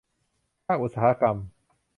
[0.65, 1.37] ภาคอุตสาหกรรม